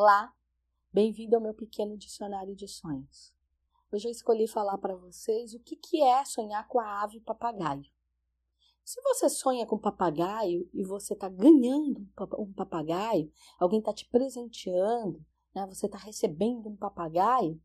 Olá, 0.00 0.32
bem-vindo 0.92 1.34
ao 1.34 1.42
meu 1.42 1.52
pequeno 1.52 1.98
dicionário 1.98 2.54
de 2.54 2.68
sonhos. 2.68 3.34
Hoje 3.90 4.06
eu 4.06 4.12
escolhi 4.12 4.46
falar 4.46 4.78
para 4.78 4.94
vocês 4.94 5.54
o 5.54 5.58
que, 5.58 5.74
que 5.74 6.00
é 6.00 6.24
sonhar 6.24 6.68
com 6.68 6.78
a 6.78 7.02
ave 7.02 7.20
papagaio. 7.20 7.84
Se 8.84 9.02
você 9.02 9.28
sonha 9.28 9.66
com 9.66 9.76
papagaio 9.76 10.70
e 10.72 10.84
você 10.84 11.14
está 11.14 11.28
ganhando 11.28 12.08
um 12.38 12.52
papagaio, 12.52 13.32
alguém 13.58 13.80
está 13.80 13.92
te 13.92 14.08
presenteando, 14.08 15.20
né, 15.52 15.66
você 15.66 15.86
está 15.86 15.98
recebendo 15.98 16.68
um 16.68 16.76
papagaio, 16.76 17.60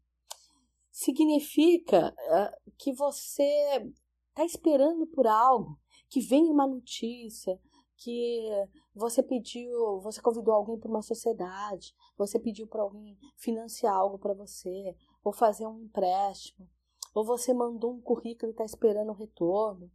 significa 0.89 2.15
uh, 2.17 2.71
que 2.79 2.91
você 2.93 3.93
está 4.29 4.43
esperando 4.43 5.05
por 5.05 5.27
algo, 5.27 5.79
que 6.09 6.19
vem 6.19 6.49
uma 6.49 6.65
notícia, 6.65 7.61
que 7.97 8.49
você 8.93 9.21
pediu, 9.23 10.01
você 10.01 10.21
convidou 10.21 10.53
alguém 10.53 10.79
para 10.79 10.89
uma 10.89 11.01
sociedade, 11.01 11.93
você 12.17 12.39
pediu 12.39 12.67
para 12.67 12.81
alguém 12.81 13.17
financiar 13.37 13.95
algo 13.95 14.17
para 14.17 14.33
você, 14.33 14.95
ou 15.23 15.31
fazer 15.31 15.65
um 15.65 15.79
empréstimo, 15.79 16.69
ou 17.13 17.25
você 17.25 17.53
mandou 17.53 17.93
um 17.93 18.01
currículo 18.01 18.51
e 18.51 18.53
está 18.53 18.65
esperando 18.65 19.09
o 19.09 19.15
retorno. 19.15 19.91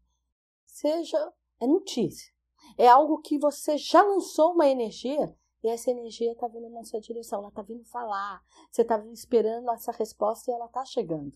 Seja, 0.64 1.32
é 1.60 1.66
notícia. 1.66 2.32
É 2.76 2.88
algo 2.88 3.20
que 3.20 3.38
você 3.38 3.76
já 3.76 4.02
lançou 4.02 4.52
uma 4.52 4.68
energia 4.68 5.34
e 5.62 5.68
essa 5.68 5.90
energia 5.90 6.32
está 6.32 6.46
vindo 6.46 6.70
na 6.70 6.84
sua 6.84 7.00
direção, 7.00 7.40
ela 7.40 7.48
está 7.48 7.62
vindo 7.62 7.84
falar. 7.84 8.42
Você 8.70 8.82
está 8.82 9.04
esperando 9.12 9.70
essa 9.70 9.92
resposta 9.92 10.50
e 10.50 10.54
ela 10.54 10.66
está 10.66 10.84
chegando. 10.84 11.32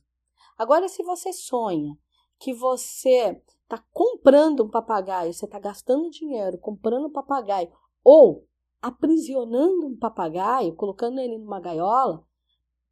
Agora, 0.56 0.88
se 0.88 1.02
você 1.02 1.32
sonha 1.32 1.98
que 2.38 2.54
você 2.54 3.42
está 3.62 3.78
comprando 4.22 4.62
um 4.62 4.68
papagaio, 4.68 5.32
você 5.32 5.46
está 5.46 5.58
gastando 5.58 6.08
dinheiro 6.08 6.56
comprando 6.58 7.06
um 7.06 7.12
papagaio, 7.12 7.68
ou 8.04 8.46
aprisionando 8.80 9.86
um 9.86 9.96
papagaio, 9.96 10.76
colocando 10.76 11.20
ele 11.20 11.38
numa 11.38 11.60
gaiola, 11.60 12.24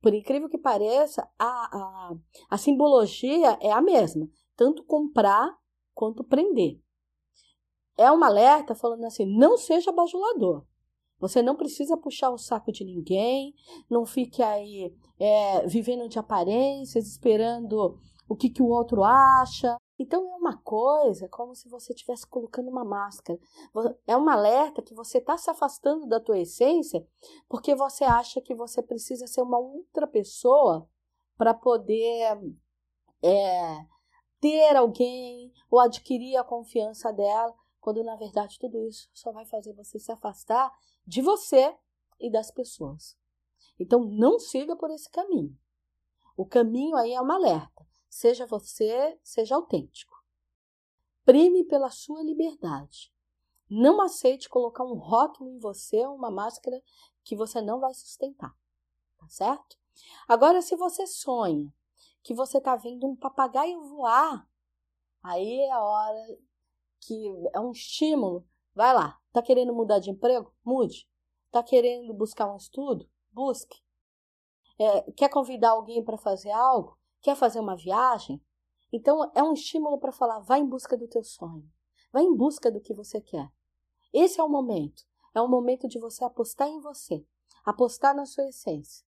por 0.03 0.13
incrível 0.13 0.49
que 0.49 0.59
pareça, 0.59 1.29
a, 1.39 1.47
a, 1.47 2.15
a 2.51 2.59
simbologia 2.59 3.57
é 3.61 3.71
a 3.71 3.81
mesma, 3.81 4.29
tanto 4.57 4.85
comprar 4.85 5.57
quanto 5.95 6.25
prender. 6.25 6.81
É 7.97 8.11
um 8.11 8.25
alerta 8.25 8.75
falando 8.75 9.05
assim: 9.05 9.27
não 9.27 9.59
seja 9.59 9.93
bajulador. 9.93 10.65
Você 11.19 11.43
não 11.43 11.55
precisa 11.55 11.99
puxar 11.99 12.31
o 12.31 12.39
saco 12.39 12.73
de 12.73 12.83
ninguém, 12.83 13.55
não 13.91 14.07
fique 14.07 14.43
aí 14.43 14.91
é, 15.19 15.67
vivendo 15.67 16.09
de 16.09 16.19
aparências, 16.19 17.07
esperando 17.07 17.99
o 18.27 18.35
que, 18.35 18.49
que 18.49 18.63
o 18.63 18.69
outro 18.69 19.05
acha. 19.05 19.77
Então 20.01 20.33
é 20.33 20.37
uma 20.37 20.57
coisa 20.57 21.29
como 21.29 21.55
se 21.55 21.69
você 21.69 21.93
estivesse 21.93 22.27
colocando 22.27 22.71
uma 22.71 22.83
máscara. 22.83 23.39
É 24.07 24.17
um 24.17 24.31
alerta 24.31 24.81
que 24.81 24.95
você 24.95 25.19
está 25.19 25.37
se 25.37 25.51
afastando 25.51 26.07
da 26.07 26.19
tua 26.19 26.39
essência 26.39 27.07
porque 27.47 27.75
você 27.75 28.05
acha 28.05 28.41
que 28.41 28.55
você 28.55 28.83
precisa 28.83 29.27
ser 29.27 29.43
uma 29.43 29.59
outra 29.59 30.07
pessoa 30.07 30.89
para 31.37 31.53
poder 31.53 32.41
é, 33.23 33.87
ter 34.41 34.75
alguém 34.75 35.53
ou 35.71 35.79
adquirir 35.79 36.39
a 36.39 36.45
confiança 36.45 37.13
dela, 37.13 37.55
quando 37.79 38.03
na 38.03 38.17
verdade 38.17 38.59
tudo 38.59 38.83
isso 38.87 39.07
só 39.13 39.31
vai 39.33 39.45
fazer 39.45 39.75
você 39.75 39.99
se 39.99 40.11
afastar 40.11 40.73
de 41.07 41.21
você 41.21 41.77
e 42.19 42.33
das 42.33 42.51
pessoas. 42.51 43.19
Então 43.79 44.03
não 44.03 44.39
siga 44.39 44.75
por 44.75 44.91
esse 44.91 45.11
caminho. 45.11 45.55
O 46.39 46.47
caminho 46.47 46.97
aí 46.97 47.13
é 47.13 47.21
um 47.21 47.31
alerta. 47.31 47.80
Seja 48.11 48.45
você, 48.45 49.17
seja 49.23 49.55
autêntico. 49.55 50.21
Prime 51.25 51.65
pela 51.65 51.91
sua 51.91 52.23
liberdade. 52.25 53.15
Não 53.71 54.01
aceite 54.01 54.49
colocar 54.49 54.83
um 54.85 54.99
rótulo 54.99 55.49
em 55.49 55.61
você, 55.61 56.05
uma 56.05 56.29
máscara 56.29 56.83
que 57.23 57.37
você 57.37 57.63
não 57.63 57.79
vai 57.79 57.95
sustentar. 57.95 58.53
Tá 59.17 59.29
certo? 59.29 59.79
Agora, 60.27 60.61
se 60.61 60.75
você 60.75 61.07
sonha 61.07 61.73
que 62.21 62.35
você 62.35 62.59
está 62.59 62.75
vendo 62.75 63.07
um 63.07 63.15
papagaio 63.15 63.81
voar, 63.81 64.45
aí 65.23 65.61
é 65.61 65.71
a 65.71 65.81
hora 65.81 66.39
que 66.99 67.33
é 67.55 67.61
um 67.61 67.71
estímulo. 67.71 68.45
Vai 68.75 68.93
lá. 68.93 69.21
Tá 69.33 69.41
querendo 69.41 69.73
mudar 69.73 70.01
de 70.01 70.11
emprego? 70.11 70.53
Mude. 70.65 71.09
Tá 71.51 71.63
querendo 71.63 72.13
buscar 72.13 72.53
um 72.53 72.57
estudo? 72.57 73.09
Busque. 73.31 73.81
É, 74.77 75.13
quer 75.13 75.29
convidar 75.29 75.71
alguém 75.71 76.03
para 76.03 76.19
fazer 76.19 76.51
algo? 76.51 76.99
Quer 77.21 77.37
fazer 77.37 77.61
uma 77.61 77.77
viagem? 77.77 78.43
Então 78.93 79.31
é 79.35 79.43
um 79.43 79.53
estímulo 79.53 79.99
para 79.99 80.13
falar: 80.13 80.41
vai 80.41 80.61
em 80.61 80.67
busca 80.67 80.97
do 80.97 81.09
teu 81.09 81.23
sonho, 81.23 81.71
vai 82.13 82.23
em 82.23 82.35
busca 82.35 82.71
do 82.71 82.81
que 82.81 82.95
você 82.95 83.21
quer. 83.21 83.51
Esse 84.13 84.41
é 84.41 84.43
o 84.45 84.49
momento. 84.49 85.09
É 85.35 85.41
o 85.41 85.49
momento 85.49 85.87
de 85.87 85.99
você 85.99 86.25
apostar 86.25 86.67
em 86.69 86.81
você, 86.81 87.25
apostar 87.65 88.15
na 88.15 88.27
sua 88.27 88.49
essência. 88.49 89.07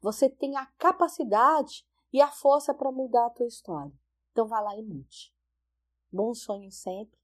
Você 0.00 0.30
tem 0.30 0.56
a 0.56 0.66
capacidade 0.78 1.86
e 2.12 2.20
a 2.20 2.30
força 2.30 2.72
para 2.72 2.90
mudar 2.90 3.26
a 3.26 3.30
tua 3.30 3.46
história. 3.46 3.92
Então 4.32 4.46
vá 4.46 4.60
lá 4.60 4.76
e 4.76 4.82
mude. 4.82 5.34
Bom 6.10 6.32
sonho 6.32 6.70
sempre. 6.70 7.18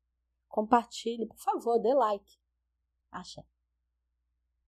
Compartilhe, 0.48 1.26
por 1.26 1.38
favor, 1.38 1.78
dê 1.78 1.94
like. 1.94 2.38
Acha. 3.10 3.46